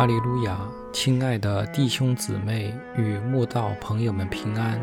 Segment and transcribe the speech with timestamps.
[0.00, 0.56] 哈利路亚，
[0.94, 4.80] 亲爱的弟兄姊妹与慕道朋友们平安。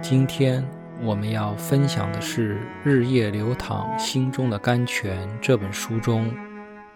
[0.00, 0.64] 今天
[1.02, 6.32] 我们要分享的是《日夜流淌心中的甘泉》这本书中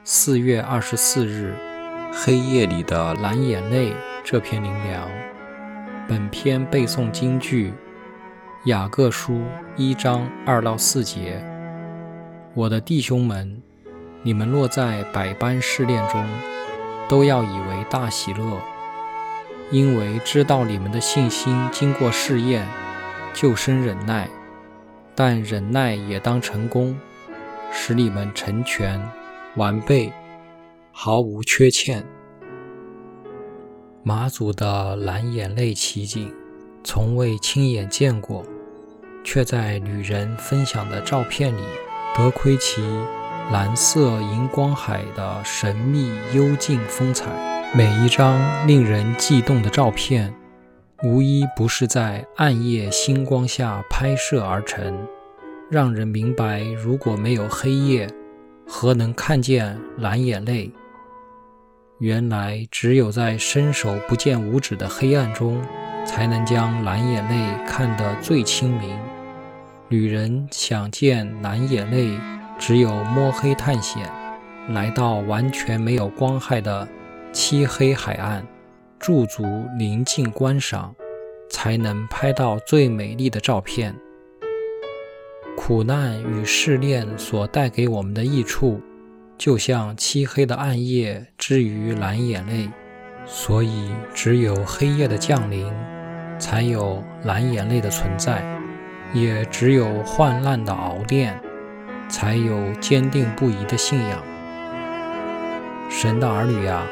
[0.04, 1.52] 四月二十四日
[2.24, 3.90] 《黑夜里的蓝眼泪》
[4.22, 5.08] 这篇灵粮。
[6.06, 7.74] 本篇背诵京剧
[8.66, 9.42] 雅各书
[9.76, 11.44] 一章二到四节。
[12.54, 13.60] 我的弟兄们，
[14.22, 16.24] 你们落在百般试炼中。
[17.10, 18.62] 都要以为大喜乐，
[19.72, 22.64] 因为知道你们的信心经过试验，
[23.34, 24.28] 就生忍耐；
[25.16, 26.96] 但忍耐也当成功，
[27.72, 29.02] 使你们成全、
[29.56, 30.12] 完备，
[30.92, 32.06] 毫无缺欠。
[34.04, 36.32] 马祖的蓝眼泪奇景，
[36.84, 38.44] 从未亲眼见过，
[39.24, 41.62] 却在女人分享的照片里
[42.16, 42.80] 得窥其。
[43.50, 47.26] 蓝色荧光海的神秘幽静风采，
[47.74, 50.32] 每一张令人悸动的照片，
[51.02, 54.96] 无一不是在暗夜星光下拍摄而成，
[55.68, 58.08] 让人明白，如果没有黑夜，
[58.68, 60.70] 何能看见蓝眼泪？
[61.98, 65.60] 原来，只有在伸手不见五指的黑暗中，
[66.06, 68.96] 才能将蓝眼泪看得最清明。
[69.88, 72.16] 女人想见蓝眼泪。
[72.60, 74.06] 只有摸黑探险，
[74.68, 76.86] 来到完全没有光害的
[77.32, 78.46] 漆黑海岸，
[78.98, 79.42] 驻足
[79.78, 80.94] 宁静观赏，
[81.48, 83.96] 才能拍到最美丽的照片。
[85.56, 88.78] 苦难与试炼所带给我们的益处，
[89.38, 92.68] 就像漆黑的暗夜之于蓝眼泪，
[93.24, 95.72] 所以只有黑夜的降临，
[96.38, 98.44] 才有蓝眼泪的存在，
[99.14, 101.40] 也只有患难的熬炼。
[102.10, 104.22] 才有坚定不移的信仰。
[105.88, 106.82] 神的儿女呀，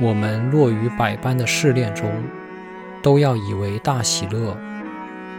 [0.00, 2.10] 我们落于百般的试炼中，
[3.02, 4.56] 都要以为大喜乐，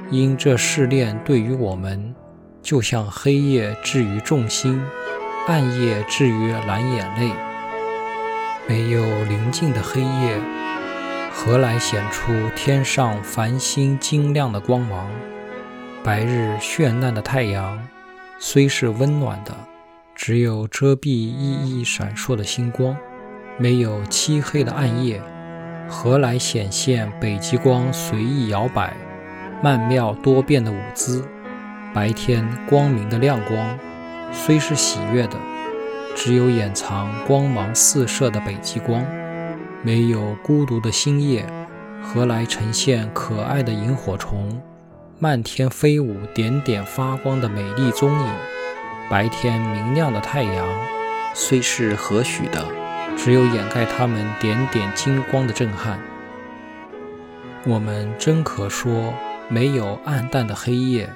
[0.10, 2.14] 因这试炼对于我们，
[2.62, 4.82] 就像黑夜至于众星，
[5.48, 7.32] 暗夜至于蓝眼泪。
[8.68, 10.40] 没有宁静的黑夜，
[11.34, 15.10] 何来显出天上繁星晶亮的光芒？
[16.04, 17.78] 白日绚烂的太阳。
[18.44, 19.56] 虽是温暖的，
[20.16, 22.96] 只有遮蔽熠熠闪烁的星光；
[23.60, 25.22] 没有漆黑的暗夜，
[25.88, 28.98] 何来显现北极光随意摇摆、
[29.62, 31.24] 曼妙多变的舞姿？
[31.94, 33.78] 白天光明的亮光，
[34.34, 35.38] 虽是喜悦的，
[36.16, 39.04] 只有掩藏光芒四射的北极光；
[39.84, 41.46] 没有孤独的星夜，
[42.02, 44.60] 何来呈现可爱的萤火虫？
[45.24, 48.28] 漫天飞舞、点点发光的美丽踪影。
[49.08, 50.68] 白天明亮的太阳，
[51.36, 52.66] 虽是何许的，
[53.16, 56.00] 只有掩盖它们点点金光的震撼。
[57.68, 59.14] 我们真可说，
[59.48, 61.08] 没有暗淡的黑夜，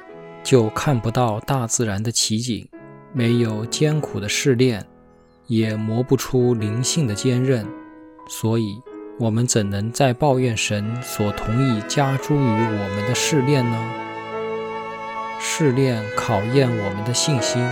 [0.43, 2.67] 就看不到大自然的奇景；
[3.11, 4.85] 没有艰苦的试炼，
[5.47, 7.65] 也磨不出灵性的坚韧。
[8.29, 8.79] 所以。
[9.17, 13.91] 我们怎能再抱怨神所同意加诸于我们的试炼呢？
[15.39, 17.65] 试炼考验我们的信心，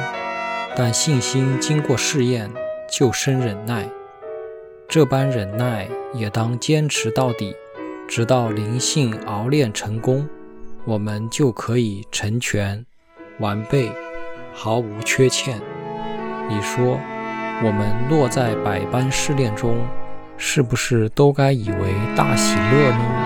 [0.74, 2.50] 但信心经过试验
[2.90, 3.90] 就生忍耐。
[4.88, 7.54] 这般忍耐也当坚持到底，
[8.08, 10.26] 直到灵性熬炼成功，
[10.86, 12.86] 我们就可以成全、
[13.40, 13.92] 完备，
[14.54, 15.60] 毫无缺欠。
[16.48, 16.98] 你说，
[17.62, 19.76] 我们落在百般试炼中？
[20.46, 23.23] 是不是都该以为大喜乐呢？